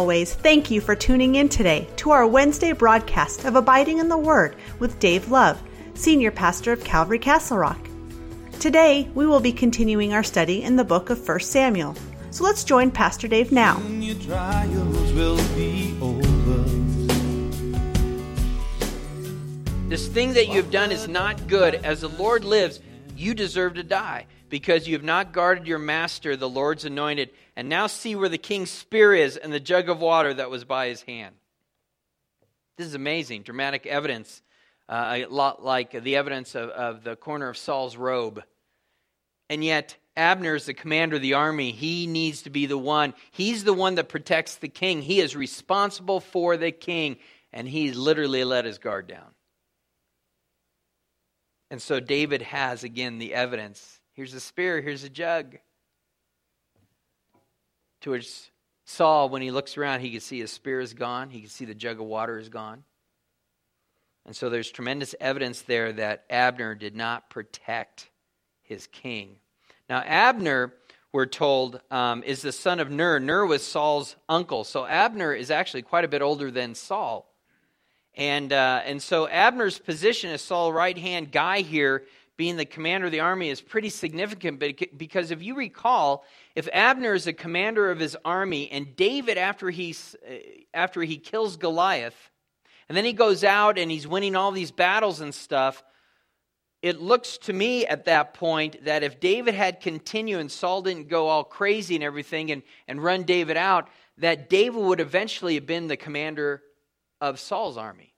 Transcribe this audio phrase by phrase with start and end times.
[0.00, 4.08] As always, thank you for tuning in today to our Wednesday broadcast of Abiding in
[4.08, 5.62] the Word with Dave Love,
[5.92, 7.86] Senior Pastor of Calvary Castle Rock.
[8.60, 11.94] Today, we will be continuing our study in the book of 1 Samuel.
[12.30, 13.74] So let's join Pastor Dave now.
[19.90, 21.74] This thing that you've done is not good.
[21.74, 22.80] As the Lord lives,
[23.14, 27.30] you deserve to die because you have not guarded your master, the Lord's anointed.
[27.56, 30.64] And now see where the king's spear is and the jug of water that was
[30.64, 31.34] by his hand.
[32.76, 34.42] This is amazing, dramatic evidence,
[34.88, 38.42] uh, a lot like the evidence of, of the corner of Saul's robe.
[39.48, 41.72] And yet, Abner is the commander of the army.
[41.72, 43.14] He needs to be the one.
[43.30, 45.02] He's the one that protects the king.
[45.02, 47.18] He is responsible for the king,
[47.52, 49.34] and he literally let his guard down.
[51.70, 53.99] And so David has, again, the evidence.
[54.20, 55.56] Here's a spear, here's a jug.
[58.02, 58.50] To which
[58.84, 61.64] Saul, when he looks around, he can see his spear is gone, he can see
[61.64, 62.84] the jug of water is gone.
[64.26, 68.10] And so there's tremendous evidence there that Abner did not protect
[68.62, 69.36] his king.
[69.88, 70.74] Now, Abner,
[71.12, 73.20] we're told, um, is the son of Ner.
[73.20, 74.64] Ner was Saul's uncle.
[74.64, 77.26] So Abner is actually quite a bit older than Saul.
[78.16, 82.04] And, uh, and so Abner's position as Saul's right hand guy here,
[82.40, 84.58] being the commander of the army, is pretty significant
[84.96, 86.24] because if you recall,
[86.56, 90.36] if Abner is the commander of his army and David, after, he's, uh,
[90.72, 92.30] after he kills Goliath,
[92.88, 95.84] and then he goes out and he's winning all these battles and stuff,
[96.80, 101.08] it looks to me at that point that if David had continued and Saul didn't
[101.08, 105.66] go all crazy and everything and, and run David out, that David would eventually have
[105.66, 106.62] been the commander
[107.20, 108.09] of Saul's army.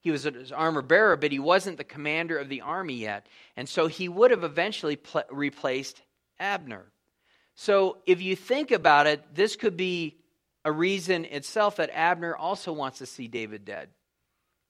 [0.00, 3.26] He was his armor bearer, but he wasn't the commander of the army yet.
[3.56, 6.00] And so he would have eventually pl- replaced
[6.38, 6.86] Abner.
[7.54, 10.16] So if you think about it, this could be
[10.64, 13.88] a reason itself that Abner also wants to see David dead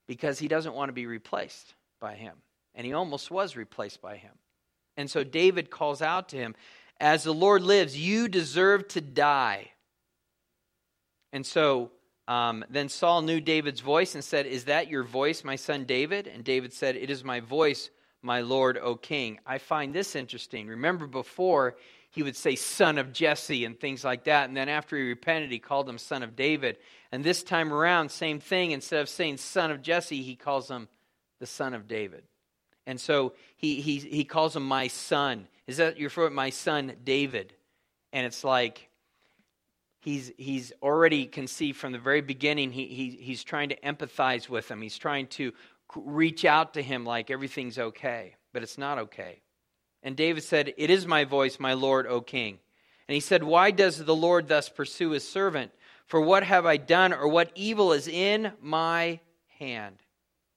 [0.06, 2.36] because he doesn't want to be replaced by him.
[2.74, 4.32] And he almost was replaced by him.
[4.96, 6.54] And so David calls out to him,
[6.98, 9.70] As the Lord lives, you deserve to die.
[11.32, 11.90] And so
[12.28, 16.26] um, then Saul knew David's voice and said, Is that your voice, my son David?
[16.26, 17.90] And David said, It is my voice,
[18.20, 19.40] my Lord, O king.
[19.46, 20.68] I find this interesting.
[20.68, 21.76] Remember before,
[22.10, 24.46] he would say, Son of Jesse, and things like that.
[24.46, 26.76] And then after he repented, he called him Son of David.
[27.10, 28.72] And this time around, same thing.
[28.72, 30.86] Instead of saying Son of Jesse, he calls him
[31.40, 32.24] the Son of David.
[32.86, 35.48] And so he, he, he calls him my son.
[35.66, 37.54] Is that your for my son David?
[38.12, 38.87] And it's like,
[40.08, 42.72] he's, he's already conceived from the very beginning.
[42.72, 45.52] He, he, he's trying to empathize with him, he's trying to
[45.94, 49.40] reach out to him like everything's okay, but it's not okay.
[50.02, 52.58] And David said, It is my voice, my Lord, O king.
[53.06, 55.72] And he said, Why does the Lord thus pursue his servant?
[56.06, 59.20] For what have I done, or what evil is in my
[59.58, 59.96] hand?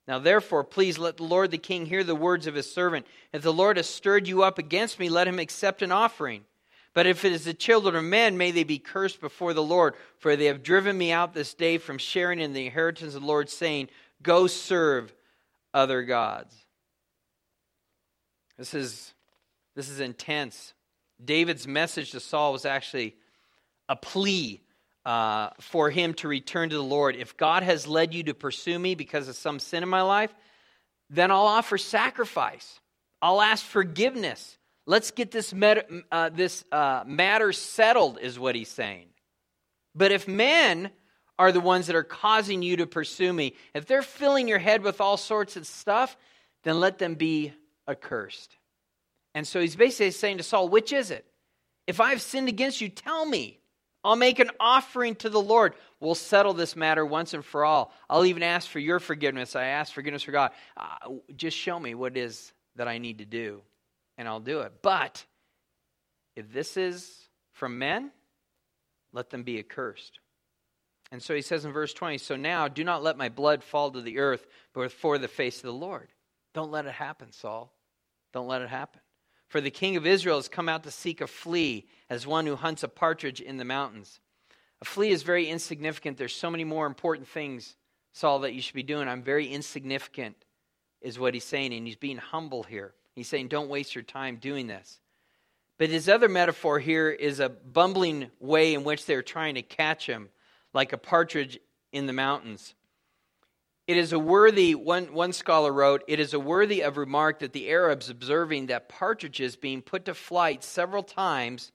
[0.07, 3.05] Now, therefore, please let the Lord the king hear the words of his servant.
[3.33, 6.45] If the Lord has stirred you up against me, let him accept an offering.
[6.93, 9.95] But if it is the children of men, may they be cursed before the Lord,
[10.17, 13.27] for they have driven me out this day from sharing in the inheritance of the
[13.27, 13.89] Lord, saying,
[14.21, 15.13] Go serve
[15.73, 16.55] other gods.
[18.57, 19.13] This is,
[19.75, 20.73] this is intense.
[21.23, 23.15] David's message to Saul was actually
[23.87, 24.61] a plea
[25.05, 27.15] uh, for him to return to the Lord.
[27.15, 30.33] If God has led you to pursue me because of some sin in my life,
[31.09, 32.79] then I'll offer sacrifice.
[33.21, 34.57] I'll ask forgiveness.
[34.91, 39.07] Let's get this, met- uh, this uh, matter settled, is what he's saying.
[39.95, 40.91] But if men
[41.39, 44.83] are the ones that are causing you to pursue me, if they're filling your head
[44.83, 46.17] with all sorts of stuff,
[46.65, 47.53] then let them be
[47.87, 48.57] accursed.
[49.33, 51.25] And so he's basically saying to Saul, which is it?
[51.87, 53.61] If I've sinned against you, tell me.
[54.03, 55.73] I'll make an offering to the Lord.
[56.01, 57.93] We'll settle this matter once and for all.
[58.09, 59.55] I'll even ask for your forgiveness.
[59.55, 60.51] I ask forgiveness for God.
[60.75, 63.61] Uh, just show me what it is that I need to do
[64.21, 64.71] and I'll do it.
[64.83, 65.25] But
[66.35, 68.11] if this is from men,
[69.11, 70.19] let them be accursed.
[71.11, 73.89] And so he says in verse 20, So now do not let my blood fall
[73.89, 74.45] to the earth
[74.75, 76.13] before the face of the Lord.
[76.53, 77.73] Don't let it happen, Saul.
[78.31, 79.01] Don't let it happen.
[79.47, 82.55] For the king of Israel has come out to seek a flea as one who
[82.55, 84.19] hunts a partridge in the mountains.
[84.83, 86.17] A flea is very insignificant.
[86.17, 87.75] There's so many more important things,
[88.13, 89.07] Saul, that you should be doing.
[89.07, 90.37] I'm very insignificant,
[91.01, 92.93] is what he's saying, and he's being humble here.
[93.15, 94.99] He's saying, don't waste your time doing this.
[95.77, 100.05] But his other metaphor here is a bumbling way in which they're trying to catch
[100.05, 100.29] him,
[100.73, 101.59] like a partridge
[101.91, 102.75] in the mountains.
[103.87, 107.51] It is a worthy, one, one scholar wrote, it is a worthy of remark that
[107.51, 111.71] the Arabs, observing that partridges being put to flight several times,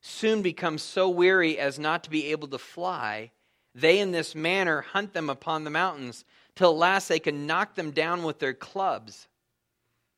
[0.00, 3.32] soon become so weary as not to be able to fly,
[3.74, 6.24] they in this manner hunt them upon the mountains,
[6.58, 9.28] till last they can knock them down with their clubs.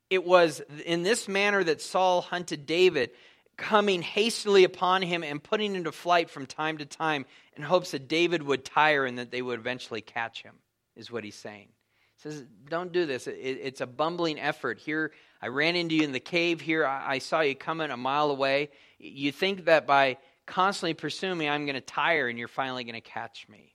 [0.08, 3.10] It was in this manner that Saul hunted David,
[3.58, 7.26] coming hastily upon him and putting him to flight from time to time
[7.56, 10.54] in hopes that David would tire and that they would eventually catch him,
[10.96, 11.68] is what he's saying.
[12.16, 13.26] He says, Don't do this.
[13.26, 14.78] It's a bumbling effort.
[14.78, 15.12] Here,
[15.42, 16.62] I ran into you in the cave.
[16.62, 18.70] Here, I saw you coming a mile away.
[18.98, 20.16] You think that by
[20.46, 23.74] constantly pursuing me, I'm going to tire and you're finally going to catch me,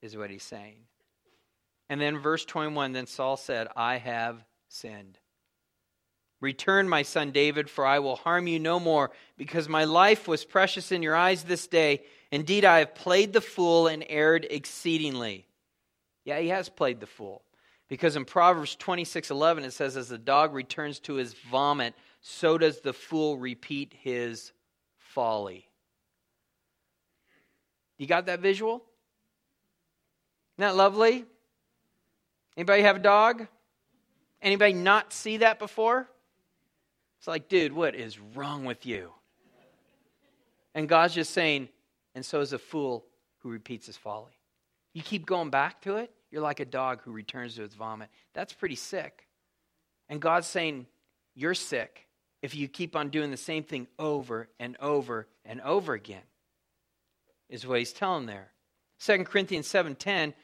[0.00, 0.78] is what he's saying.
[1.88, 5.18] And then, verse 21 then Saul said, I have sinned.
[6.40, 10.44] Return, my son David, for I will harm you no more, because my life was
[10.44, 12.02] precious in your eyes this day.
[12.30, 15.46] Indeed, I have played the fool and erred exceedingly.
[16.24, 17.42] Yeah, he has played the fool.
[17.88, 22.58] Because in Proverbs 26 11, it says, As the dog returns to his vomit, so
[22.58, 24.52] does the fool repeat his
[24.98, 25.68] folly.
[27.96, 28.82] You got that visual?
[30.58, 31.24] Isn't that lovely?
[32.56, 33.46] Anybody have a dog?
[34.40, 36.08] Anybody not see that before?
[37.18, 39.12] It's like, dude, what is wrong with you?
[40.74, 41.68] And God's just saying,
[42.14, 43.06] and so is a fool
[43.38, 44.32] who repeats his folly.
[44.92, 48.08] You keep going back to it, you're like a dog who returns to its vomit.
[48.34, 49.26] That's pretty sick.
[50.08, 50.86] And God's saying,
[51.34, 52.06] You're sick
[52.42, 56.22] if you keep on doing the same thing over and over and over again,
[57.48, 58.52] is what he's telling there.
[59.00, 60.34] 2 Corinthians 7:10,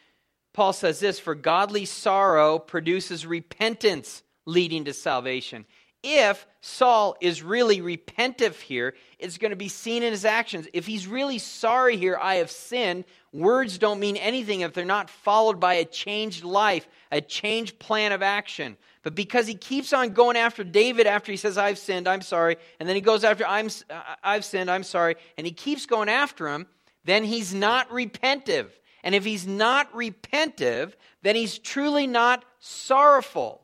[0.52, 5.64] Paul says this, for godly sorrow produces repentance leading to salvation
[6.02, 10.66] if Saul is really repentive here, it's going to be seen in his actions.
[10.72, 15.10] If he's really sorry here, I have sinned, words don't mean anything if they're not
[15.10, 18.76] followed by a changed life, a changed plan of action.
[19.02, 22.56] But because he keeps on going after David after he says, I've sinned, I'm sorry,
[22.80, 26.08] and then he goes after, I'm, uh, I've sinned, I'm sorry, and he keeps going
[26.08, 26.66] after him,
[27.04, 28.68] then he's not repentive.
[29.02, 33.62] And if he's not repentive, then he's truly not sorrowful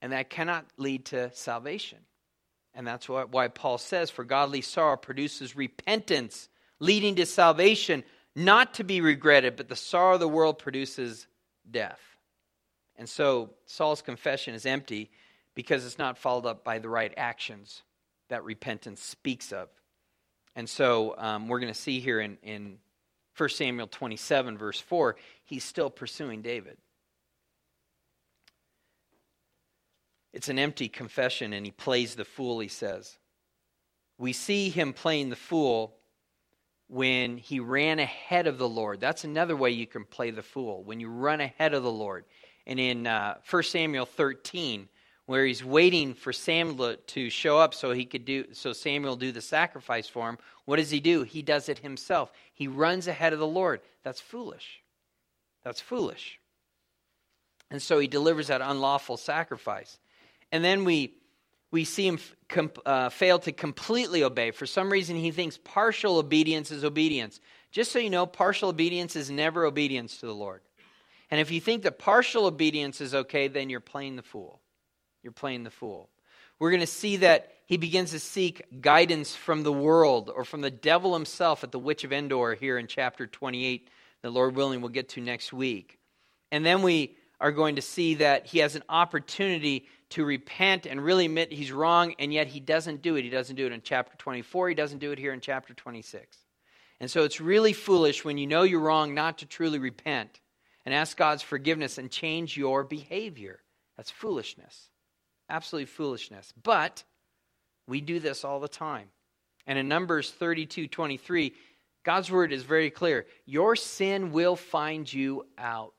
[0.00, 1.98] and that cannot lead to salvation.
[2.74, 6.48] And that's why Paul says, For godly sorrow produces repentance,
[6.78, 8.04] leading to salvation,
[8.36, 11.26] not to be regretted, but the sorrow of the world produces
[11.68, 12.00] death.
[12.96, 15.10] And so Saul's confession is empty
[15.54, 17.82] because it's not followed up by the right actions
[18.28, 19.68] that repentance speaks of.
[20.54, 22.78] And so um, we're going to see here in, in
[23.38, 26.76] 1 Samuel 27, verse 4, he's still pursuing David.
[30.32, 33.16] It's an empty confession, and he plays the fool, he says.
[34.18, 35.94] We see him playing the fool
[36.88, 39.00] when he ran ahead of the Lord.
[39.00, 42.24] That's another way you can play the fool, when you run ahead of the Lord.
[42.66, 44.88] And in uh, 1 Samuel 13,
[45.28, 49.30] where he's waiting for Samuel to show up so he could do so Samuel do
[49.30, 51.22] the sacrifice for him, what does he do?
[51.22, 52.32] He does it himself.
[52.54, 53.82] He runs ahead of the Lord.
[54.02, 54.82] That's foolish.
[55.62, 56.40] That's foolish.
[57.70, 59.98] And so he delivers that unlawful sacrifice.
[60.50, 61.12] And then we,
[61.70, 64.50] we see him com, uh, fail to completely obey.
[64.50, 67.38] For some reason, he thinks partial obedience is obedience.
[67.70, 70.62] Just so you know, partial obedience is never obedience to the Lord.
[71.30, 74.62] And if you think that partial obedience is okay, then you're playing the fool.
[75.22, 76.08] You're playing the fool.
[76.58, 80.60] We're going to see that he begins to seek guidance from the world or from
[80.60, 83.88] the devil himself at the Witch of Endor here in chapter 28,
[84.22, 85.98] the Lord willing, we'll get to next week.
[86.50, 91.04] And then we are going to see that he has an opportunity to repent and
[91.04, 93.22] really admit he's wrong, and yet he doesn't do it.
[93.22, 96.36] He doesn't do it in chapter 24, he doesn't do it here in chapter 26.
[97.00, 100.40] And so it's really foolish when you know you're wrong not to truly repent
[100.84, 103.60] and ask God's forgiveness and change your behavior.
[103.96, 104.88] That's foolishness.
[105.48, 106.52] Absolutely foolishness.
[106.62, 107.04] But
[107.86, 109.08] we do this all the time.
[109.66, 111.54] And in Numbers 32 23,
[112.04, 113.26] God's word is very clear.
[113.44, 115.92] Your sin will find you out.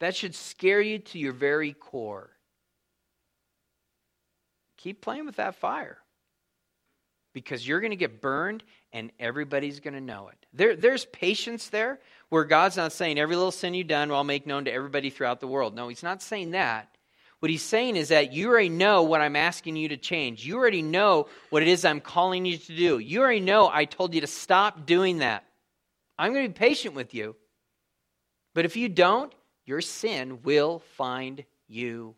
[0.00, 2.30] That should scare you to your very core.
[4.78, 5.98] Keep playing with that fire
[7.32, 10.46] because you're going to get burned and everybody's going to know it.
[10.54, 11.98] There, there's patience there
[12.30, 15.10] where God's not saying every little sin you've done will I'll make known to everybody
[15.10, 15.74] throughout the world.
[15.74, 16.95] No, He's not saying that.
[17.40, 20.44] What He's saying is that you already know what I'm asking you to change.
[20.44, 22.98] You already know what it is I'm calling you to do.
[22.98, 25.44] You already know I told you to stop doing that.
[26.18, 27.36] I'm going to be patient with you.
[28.54, 29.34] But if you don't,
[29.66, 32.14] your sin will find you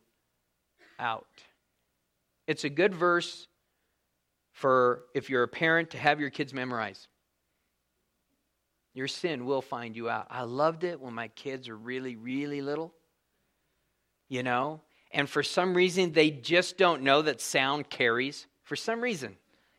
[0.97, 1.27] out.
[2.47, 3.47] It's a good verse
[4.53, 7.07] for if you're a parent to have your kids memorize.
[8.93, 10.27] Your sin will find you out.
[10.29, 12.93] I loved it when my kids are really, really little,
[14.27, 14.81] you know,
[15.11, 19.35] and for some reason they just don't know that sound carries for some reason.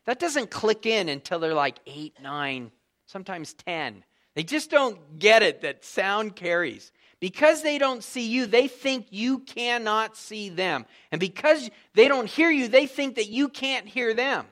[0.06, 2.72] That doesn't click in until they're like eight, nine,
[3.06, 4.04] sometimes 10.
[4.34, 6.92] They just don't get it that sound carries.
[7.20, 10.86] Because they don't see you, they think you cannot see them.
[11.12, 14.46] And because they don't hear you, they think that you can't hear them.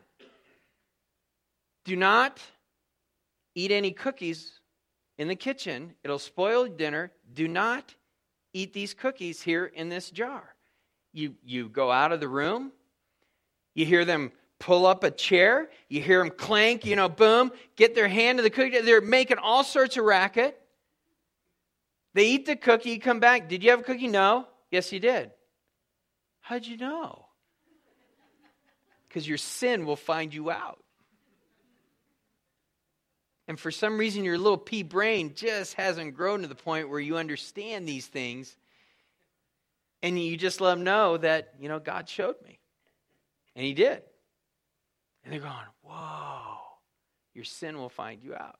[1.87, 2.41] Do not
[3.55, 4.61] eat any cookies
[5.17, 7.11] in the kitchen, it'll spoil dinner.
[7.35, 7.95] Do not
[8.53, 10.55] eat these cookies here in this jar.
[11.12, 12.73] You, you go out of the room,
[13.75, 17.95] you hear them pull up a chair, you hear them clank, you know, boom, get
[17.95, 18.81] their hand to the cookie.
[18.81, 20.61] They're making all sorts of racket.
[22.15, 23.49] They eat the cookie, come back.
[23.49, 24.09] Did you have a cookie?
[24.09, 24.47] No.
[24.71, 25.31] Yes, you did.
[26.41, 27.27] How'd you know?
[29.09, 30.83] Because your sin will find you out.
[33.47, 37.00] And for some reason, your little pea brain just hasn't grown to the point where
[37.00, 38.57] you understand these things.
[40.02, 42.59] And you just let them know that, you know, God showed me.
[43.57, 44.02] And He did.
[45.25, 46.59] And they're going, whoa,
[47.35, 48.59] your sin will find you out.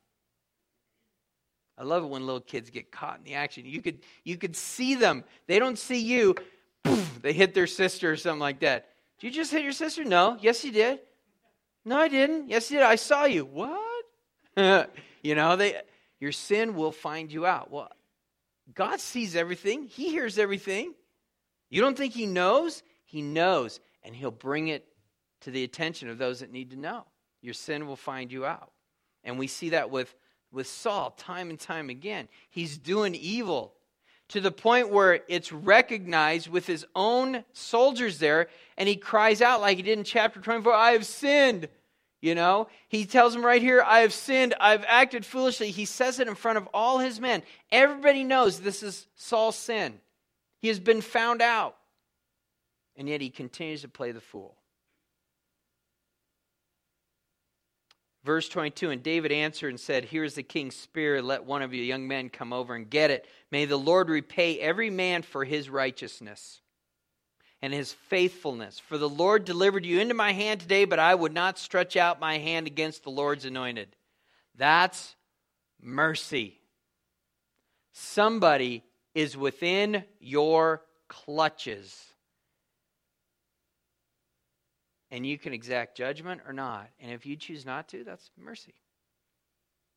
[1.78, 3.64] I love it when little kids get caught in the action.
[3.64, 5.23] You could, you could see them.
[5.47, 6.35] They don't see you.
[6.83, 8.88] Poof, they hit their sister or something like that.
[9.21, 10.04] Did you just hit your sister?
[10.04, 10.37] No.
[10.40, 10.99] Yes, you did.
[11.85, 12.49] No, I didn't.
[12.49, 12.87] Yes, you did.
[12.87, 13.45] I saw you.
[13.45, 14.04] What?
[15.23, 15.80] you know, they,
[16.21, 17.71] your sin will find you out.
[17.71, 17.90] Well,
[18.75, 20.95] God sees everything, He hears everything.
[21.71, 22.83] You don't think He knows?
[23.05, 24.87] He knows, and He'll bring it
[25.43, 27.05] to the attention of those that need to know.
[27.43, 28.73] Your sin will find you out.
[29.25, 30.15] And we see that with,
[30.53, 32.29] with Saul time and time again.
[32.51, 33.75] He's doing evil
[34.29, 39.61] to the point where it's recognized with his own soldiers there, and he cries out
[39.61, 41.69] like he did in chapter 24 I have sinned.
[42.21, 45.71] You know, he tells them right here, I have sinned, I've acted foolishly.
[45.71, 47.45] He says it in front of all his men.
[47.71, 50.01] Everybody knows this is Saul's sin.
[50.61, 51.77] He has been found out.
[52.97, 54.57] And yet he continues to play the fool.
[58.25, 61.23] Verse 22 And David answered and said, Here is the king's spear.
[61.23, 63.27] Let one of you young men come over and get it.
[63.50, 66.61] May the Lord repay every man for his righteousness
[67.62, 68.79] and his faithfulness.
[68.79, 72.21] For the Lord delivered you into my hand today, but I would not stretch out
[72.21, 73.97] my hand against the Lord's anointed.
[74.57, 75.15] That's
[75.81, 76.61] mercy.
[77.93, 78.85] Somebody
[79.19, 82.05] is within your clutches.
[85.11, 86.89] And you can exact judgment or not.
[87.01, 88.75] And if you choose not to, that's mercy.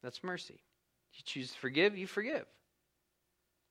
[0.02, 0.64] That's mercy.
[1.14, 2.48] You choose to forgive, you forgive.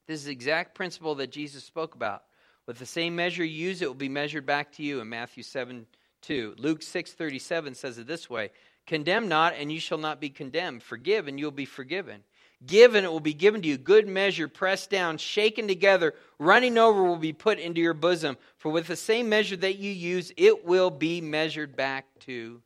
[0.07, 2.23] This is the exact principle that Jesus spoke about.
[2.66, 5.42] With the same measure you use, it will be measured back to you in Matthew
[5.42, 5.85] 7
[6.23, 6.54] 2.
[6.59, 8.50] Luke 6 37 says it this way
[8.87, 10.85] Condemn not, and you shall not be condemned.
[10.85, 12.23] Forgive, and you'll be forgiven.
[12.66, 13.78] Give, and it will be given to you.
[13.78, 18.36] Good measure, pressed down, shaken together, running over, will be put into your bosom.
[18.58, 22.60] For with the same measure that you use, it will be measured back to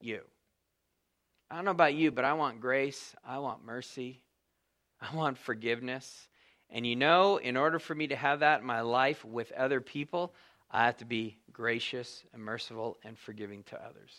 [0.00, 0.20] you.
[1.50, 3.14] I don't know about you, but I want grace.
[3.24, 4.22] I want mercy.
[5.00, 6.28] I want forgiveness.
[6.70, 9.80] And you know, in order for me to have that in my life with other
[9.80, 10.32] people,
[10.70, 14.12] I have to be gracious and merciful and forgiving to others.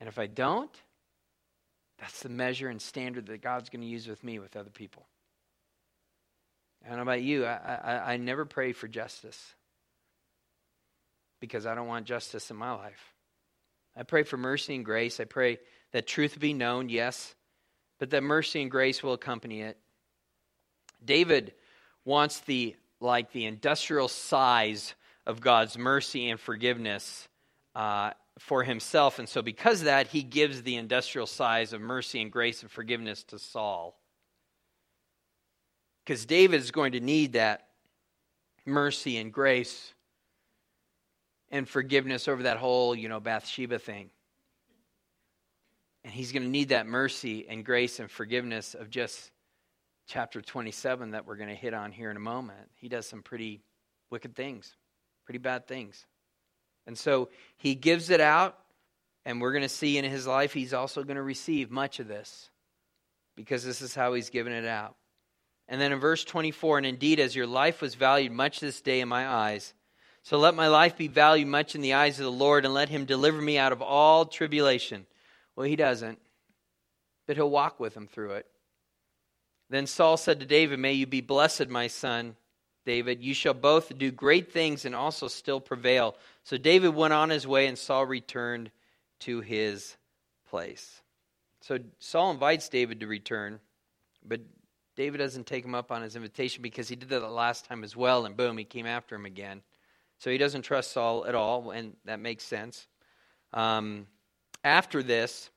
[0.00, 0.70] And if I don't,
[1.98, 5.06] that's the measure and standard that God's going to use with me with other people.
[6.84, 9.54] I don't know about you, I, I, I never pray for justice
[11.40, 13.14] because I don't want justice in my life.
[13.96, 15.18] I pray for mercy and grace.
[15.18, 15.58] I pray
[15.92, 17.34] that truth be known, yes,
[17.98, 19.76] but that mercy and grace will accompany it.
[21.04, 21.52] David
[22.04, 24.94] wants the like the industrial size
[25.26, 27.28] of God's mercy and forgiveness
[27.74, 32.20] uh, for himself, and so because of that, he gives the industrial size of mercy
[32.20, 33.98] and grace and forgiveness to Saul.
[36.04, 37.68] Because David is going to need that
[38.64, 39.92] mercy and grace
[41.50, 44.10] and forgiveness over that whole, you know, Bathsheba thing.
[46.04, 49.30] And he's going to need that mercy and grace and forgiveness of just
[50.08, 53.22] chapter 27 that we're going to hit on here in a moment, he does some
[53.22, 53.60] pretty
[54.10, 54.74] wicked things,
[55.26, 56.06] pretty bad things.
[56.88, 57.28] And so
[57.58, 58.58] he gives it out,
[59.26, 62.08] and we're going to see in his life he's also going to receive much of
[62.08, 62.48] this
[63.36, 64.96] because this is how he's given it out.
[65.68, 69.00] And then in verse 24, and indeed, as your life was valued much this day
[69.00, 69.74] in my eyes,
[70.22, 72.88] so let my life be valued much in the eyes of the Lord, and let
[72.88, 75.06] him deliver me out of all tribulation.
[75.56, 76.18] Well, he doesn't,
[77.26, 78.46] but he'll walk with him through it.
[79.68, 82.36] Then Saul said to David, May you be blessed, my son
[82.88, 83.22] David.
[83.22, 86.16] You shall both do great things and also still prevail.
[86.44, 88.70] So David went on his way, and Saul returned
[89.20, 89.94] to his
[90.48, 91.02] place.
[91.60, 93.60] So Saul invites David to return,
[94.24, 94.40] but
[94.96, 97.84] David doesn't take him up on his invitation because he did that the last time
[97.84, 99.60] as well, and boom, he came after him again.
[100.16, 102.86] So he doesn't trust Saul at all, and that makes sense.
[103.52, 104.06] Um,
[104.64, 105.50] after this,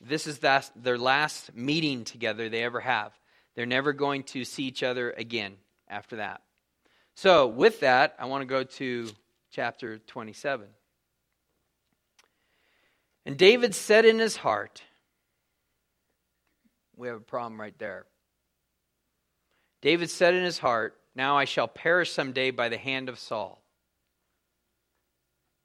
[0.00, 3.12] this is their last meeting together they ever have.
[3.56, 5.56] They're never going to see each other again
[5.88, 6.42] after that.
[7.20, 9.10] So, with that, I want to go to
[9.50, 10.68] chapter 27.
[13.26, 14.84] And David said in his heart,
[16.96, 18.06] we have a problem right there.
[19.82, 23.60] David said in his heart, Now I shall perish someday by the hand of Saul.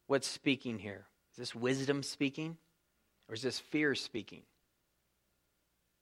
[0.07, 1.05] What's speaking here?
[1.33, 2.57] Is this wisdom speaking?
[3.29, 4.41] Or is this fear speaking?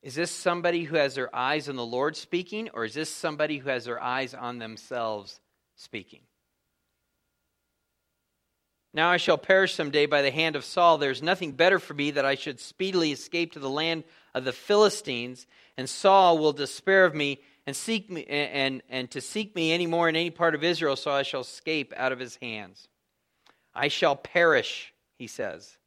[0.02, 2.70] Is this somebody who has their eyes on the Lord speaking?
[2.74, 5.40] Or is this somebody who has their eyes on themselves
[5.76, 6.22] speaking?
[8.94, 10.98] Now I shall perish someday by the hand of Saul.
[10.98, 14.04] There is nothing better for me that I should speedily escape to the land
[14.34, 19.22] of the Philistines, and Saul will despair of me and seek me and, and to
[19.22, 22.20] seek me any more in any part of Israel, so I shall escape out of
[22.20, 22.88] his hands.
[23.74, 25.78] I shall perish, he says.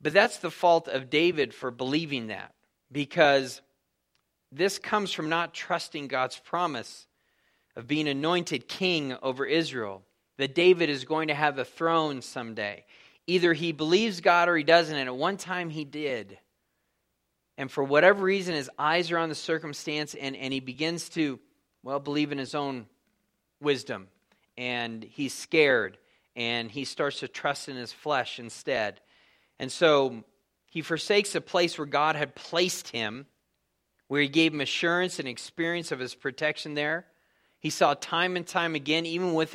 [0.00, 2.54] But that's the fault of David for believing that,
[2.90, 3.60] because
[4.50, 7.06] this comes from not trusting God's promise
[7.76, 10.02] of being anointed king over Israel
[10.38, 12.84] that David is going to have a throne someday.
[13.26, 16.38] Either he believes God or he doesn't, and at one time he did.
[17.58, 21.38] And for whatever reason, his eyes are on the circumstance, and, and he begins to,
[21.82, 22.86] well, believe in his own
[23.60, 24.08] wisdom.
[24.56, 25.98] And he's scared,
[26.34, 29.00] and he starts to trust in his flesh instead.
[29.60, 30.24] And so
[30.70, 33.26] he forsakes a place where God had placed him,
[34.08, 37.04] where he gave him assurance and experience of his protection there.
[37.58, 39.54] He saw time and time again, even with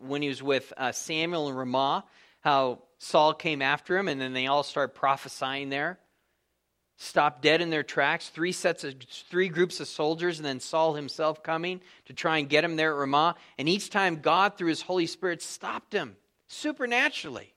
[0.00, 2.06] when he was with uh, Samuel and Ramah,
[2.40, 5.98] how Saul came after him, and then they all start prophesying there.
[6.96, 8.30] Stopped dead in their tracks.
[8.30, 8.94] Three sets of
[9.28, 12.92] three groups of soldiers, and then Saul himself coming to try and get him there
[12.92, 13.34] at Ramah.
[13.58, 17.53] And each time, God, through His Holy Spirit, stopped him supernaturally.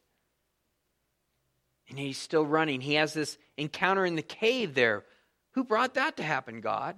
[1.89, 2.81] And he's still running.
[2.81, 5.03] He has this encounter in the cave there.
[5.51, 6.95] Who brought that to happen, God?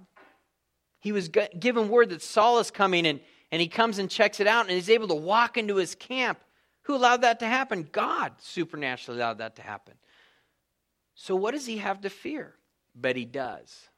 [1.00, 4.46] He was given word that Saul is coming, and, and he comes and checks it
[4.46, 6.38] out, and he's able to walk into his camp.
[6.82, 7.88] Who allowed that to happen?
[7.90, 9.94] God supernaturally allowed that to happen.
[11.14, 12.54] So, what does he have to fear?
[12.94, 13.88] But he does.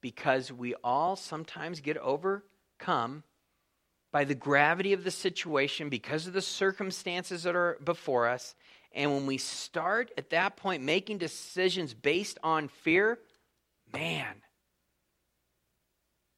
[0.00, 3.22] Because we all sometimes get overcome
[4.12, 8.54] by the gravity of the situation, because of the circumstances that are before us.
[8.94, 13.18] And when we start at that point making decisions based on fear,
[13.92, 14.34] man,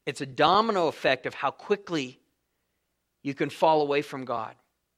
[0.06, 2.20] it's a domino effect of how quickly
[3.22, 4.54] you can fall away from God,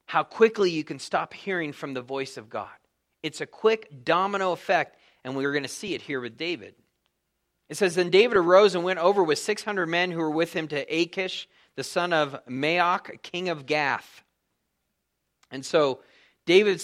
[0.07, 2.69] how quickly you can stop hearing from the voice of God.
[3.23, 6.75] It's a quick domino effect, and we are going to see it here with David.
[7.69, 10.69] It says, Then David arose and went over with 600 men who were with him
[10.69, 14.23] to Achish, the son of Maoch, king of Gath.
[15.51, 16.01] And so
[16.47, 16.81] David,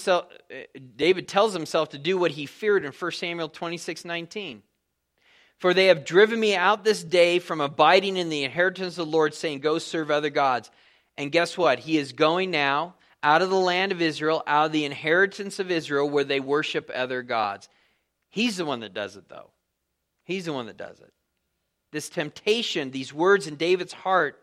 [0.96, 4.62] David tells himself to do what he feared in 1 Samuel 26 19.
[5.58, 9.12] For they have driven me out this day from abiding in the inheritance of the
[9.12, 10.72] Lord, saying, Go serve other gods.
[11.16, 11.78] And guess what?
[11.78, 15.70] He is going now out of the land of Israel, out of the inheritance of
[15.70, 17.68] Israel, where they worship other gods.
[18.28, 19.50] He's the one that does it, though.
[20.24, 21.12] He's the one that does it.
[21.92, 24.42] This temptation, these words in David's heart,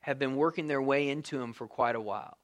[0.00, 2.38] have been working their way into him for quite a while.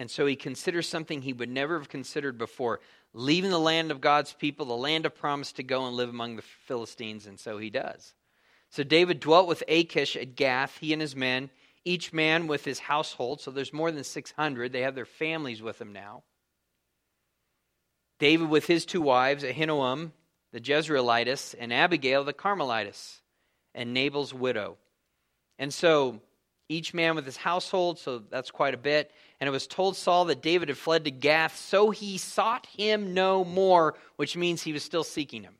[0.00, 2.80] And so he considers something he would never have considered before
[3.12, 6.36] leaving the land of God's people, the land of promise, to go and live among
[6.36, 8.14] the Philistines, and so he does.
[8.70, 11.50] So David dwelt with Achish at Gath, he and his men,
[11.84, 13.42] each man with his household.
[13.42, 14.72] So there's more than 600.
[14.72, 16.22] They have their families with them now.
[18.18, 20.12] David with his two wives, Ahinoam,
[20.50, 23.20] the Jezreelitess, and Abigail, the Carmelitess,
[23.74, 24.78] and Nabal's widow.
[25.58, 26.22] And so
[26.70, 29.10] each man with his household, so that's quite a bit.
[29.40, 33.14] And it was told Saul that David had fled to Gath, so he sought him
[33.14, 35.54] no more, which means he was still seeking him.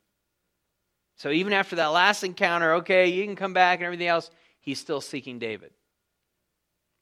[1.16, 4.78] So even after that last encounter, okay, you can come back and everything else, he's
[4.78, 5.72] still seeking David.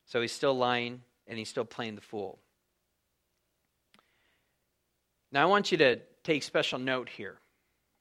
[0.06, 2.38] So he's still lying and he's still playing the fool.
[5.30, 7.38] Now I want you to take special note here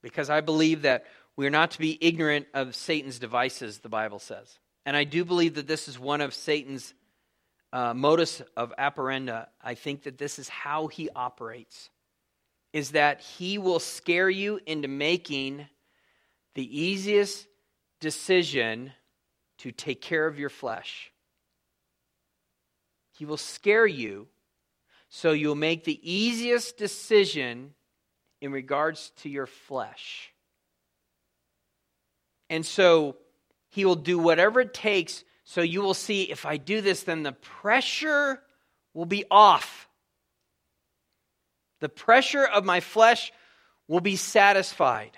[0.01, 4.59] because I believe that we're not to be ignorant of Satan's devices, the Bible says.
[4.85, 6.93] And I do believe that this is one of Satan's
[7.77, 9.43] uh, modus of operandi.
[9.61, 11.91] I think that this is how he operates,
[12.73, 15.67] is that he will scare you into making
[16.55, 17.45] the easiest
[17.99, 18.93] decision
[19.59, 21.11] to take care of your flesh.
[23.11, 24.27] He will scare you
[25.09, 27.75] so you'll make the easiest decision
[28.41, 30.31] in regards to your flesh.
[32.49, 33.17] And so
[33.69, 37.23] he will do whatever it takes So you will see if I do this, then
[37.23, 38.41] the pressure
[38.93, 39.87] will be off.
[41.79, 43.31] The pressure of my flesh
[43.87, 45.17] will be satisfied,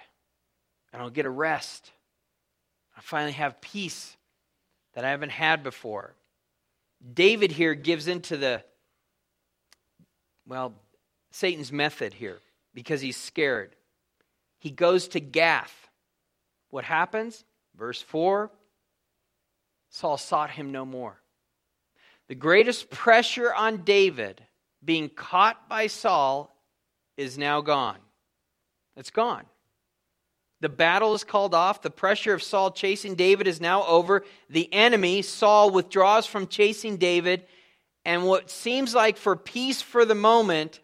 [0.93, 1.91] and I'll get a rest.
[2.95, 4.15] I finally have peace
[4.93, 6.13] that I haven't had before.
[7.11, 8.63] David here gives into the,
[10.45, 10.75] well,
[11.31, 12.37] Satan's method here
[12.75, 13.75] because he's scared.
[14.59, 15.89] He goes to Gath.
[16.69, 17.43] What happens?
[17.75, 18.51] Verse 4
[19.89, 21.21] Saul sought him no more.
[22.27, 24.41] The greatest pressure on David,
[24.83, 26.55] being caught by Saul,
[27.17, 27.97] is now gone.
[28.95, 29.45] It's gone.
[30.61, 31.81] The battle is called off.
[31.81, 34.25] The pressure of Saul chasing David is now over.
[34.49, 37.45] The enemy, Saul, withdraws from chasing David.
[38.05, 40.81] And what seems like for peace for the moment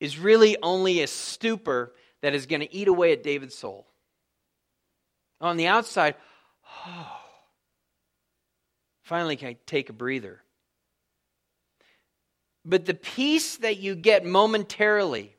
[0.00, 3.86] is really only a stupor that is going to eat away at David's soul.
[5.40, 6.16] On the outside,
[6.86, 7.17] oh,
[9.08, 10.42] finally can I take a breather.
[12.64, 15.34] But the peace that you get momentarily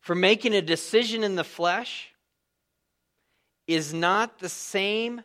[0.00, 2.10] for making a decision in the flesh
[3.66, 5.22] is not the same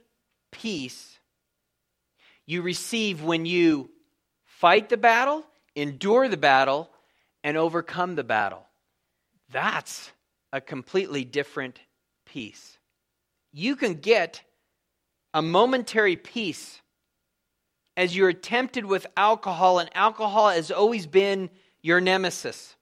[0.52, 1.20] peace
[2.46, 3.90] you receive when you
[4.46, 5.44] fight the battle,
[5.76, 6.90] endure the battle,
[7.44, 8.66] and overcome the battle.
[9.52, 10.14] That's
[10.54, 11.82] a completely different
[12.26, 12.78] peace.
[13.52, 14.42] You can get
[15.34, 16.82] a momentary peace
[17.98, 21.50] as you're tempted with alcohol, and alcohol has always been
[21.82, 22.76] your nemesis.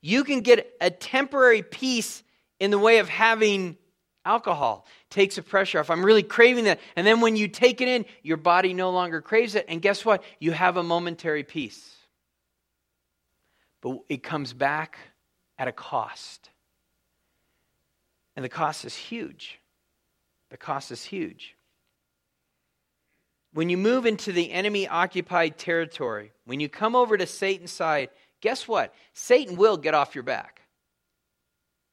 [0.00, 2.24] You can get a temporary peace
[2.58, 3.76] in the way of having
[4.24, 4.86] alcohol.
[5.10, 5.90] Takes the pressure off.
[5.90, 6.80] I'm really craving that.
[6.96, 9.66] And then when you take it in your body no longer craves it.
[9.68, 10.24] And guess what?
[10.40, 11.96] You have a momentary peace.
[13.80, 14.98] But it comes back
[15.58, 16.50] at a cost.
[18.34, 19.59] And the cost is huge
[20.50, 21.56] the cost is huge
[23.52, 28.10] when you move into the enemy occupied territory when you come over to satan's side
[28.40, 28.94] guess what?
[29.12, 30.62] Satan will get off your back.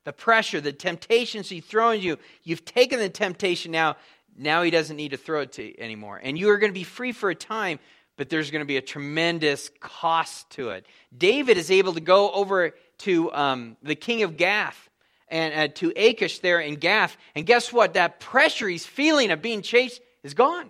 [0.05, 3.97] The pressure, the temptations he's throwing you, you've taken the temptation now.
[4.37, 6.19] Now he doesn't need to throw it to you anymore.
[6.21, 7.79] And you are going to be free for a time,
[8.15, 10.85] but there's going to be a tremendous cost to it.
[11.15, 14.89] David is able to go over to um, the king of Gath
[15.29, 17.17] and uh, to Achish there in Gath.
[17.35, 17.93] And guess what?
[17.93, 20.69] That pressure he's feeling of being chased is gone.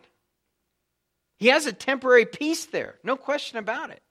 [1.37, 4.01] He has a temporary peace there, no question about it.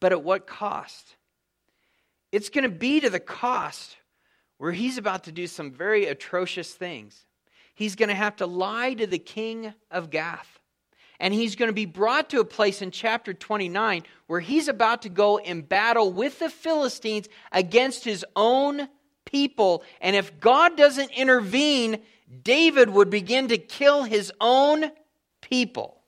[0.00, 1.16] But at what cost?
[2.32, 3.96] It's going to be to the cost
[4.58, 7.24] where he's about to do some very atrocious things.
[7.74, 10.58] He's going to have to lie to the king of Gath.
[11.20, 15.02] And he's going to be brought to a place in chapter 29 where he's about
[15.02, 18.88] to go in battle with the Philistines against his own
[19.24, 19.82] people.
[20.00, 22.00] And if God doesn't intervene,
[22.42, 24.90] David would begin to kill his own
[25.40, 25.98] people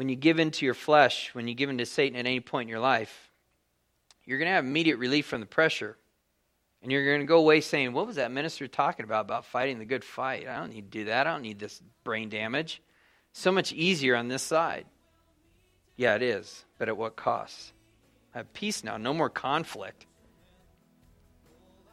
[0.00, 2.40] when you give in to your flesh, when you give in to Satan at any
[2.40, 3.30] point in your life,
[4.24, 5.98] you're going to have immediate relief from the pressure.
[6.82, 9.78] And you're going to go away saying, What was that minister talking about, about fighting
[9.78, 10.48] the good fight?
[10.48, 11.26] I don't need to do that.
[11.26, 12.80] I don't need this brain damage.
[13.32, 14.86] So much easier on this side.
[15.96, 16.64] Yeah, it is.
[16.78, 17.72] But at what cost?
[18.34, 20.06] I have peace now, no more conflict.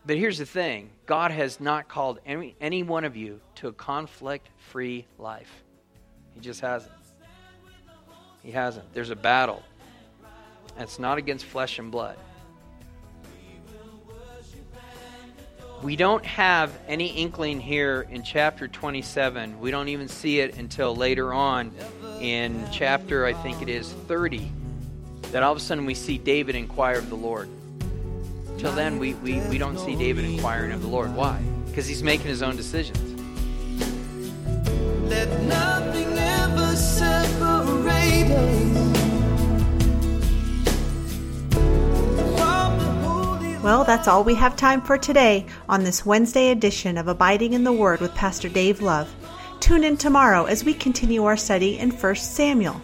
[0.05, 3.73] But here's the thing God has not called any, any one of you to a
[3.73, 5.51] conflict free life,
[6.33, 6.93] He just hasn't.
[8.41, 8.93] He hasn't.
[8.93, 9.61] There's a battle.
[10.75, 12.17] And it's not against flesh and blood.
[15.83, 19.59] We don't have any inkling here in chapter 27.
[19.59, 21.71] We don't even see it until later on
[22.19, 24.51] in chapter, I think it is 30,
[25.31, 27.47] that all of a sudden we see David inquire of the Lord.
[28.57, 31.13] Till then, we, we, we don't see David inquiring of the Lord.
[31.13, 31.39] Why?
[31.67, 32.97] Because he's making his own decisions.
[35.03, 38.96] Let nothing ever separate
[43.67, 47.65] Well, that's all we have time for today on this Wednesday edition of Abiding in
[47.65, 49.13] the Word with Pastor Dave Love.
[49.59, 52.81] Tune in tomorrow as we continue our study in 1 Samuel.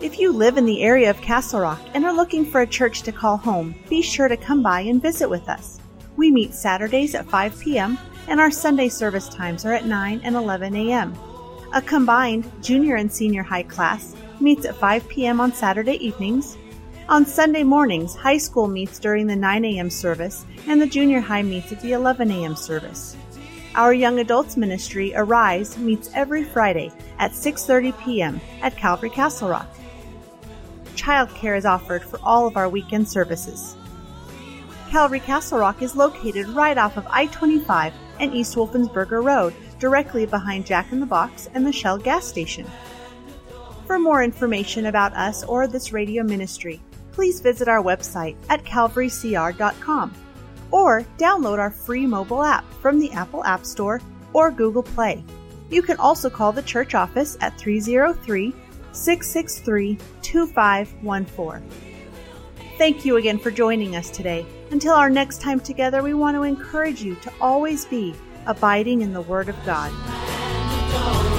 [0.00, 3.02] If you live in the area of Castle Rock and are looking for a church
[3.02, 5.78] to call home, be sure to come by and visit with us.
[6.16, 10.34] We meet Saturdays at 5 p.m and our Sunday service times are at 9 and
[10.34, 11.16] 11 a.m.
[11.72, 15.40] A combined junior and senior high class meets at 5 p.m.
[15.40, 16.56] on Saturday evenings.
[17.10, 19.90] On Sunday mornings, high school meets during the 9 a.m.
[19.90, 22.54] service and the junior high meets at the 11 a.m.
[22.54, 23.16] service.
[23.74, 28.40] Our young adults ministry Arise meets every Friday at 6:30 p.m.
[28.62, 29.66] at Calvary Castle Rock.
[30.94, 33.74] Childcare is offered for all of our weekend services.
[34.88, 40.26] Calvary Castle Rock is located right off of I 25 and East Wolfensberger Road, directly
[40.26, 42.70] behind Jack in the Box and the Shell gas station.
[43.88, 46.80] For more information about us or this radio ministry,
[47.12, 50.14] please visit our website at calvarycr.com
[50.70, 54.00] or download our free mobile app from the Apple App Store
[54.32, 55.24] or Google Play.
[55.70, 58.54] You can also call the church office at 303
[58.92, 61.70] 663 2514.
[62.78, 64.46] Thank you again for joining us today.
[64.70, 68.14] Until our next time together, we want to encourage you to always be
[68.46, 71.29] abiding in the Word of God.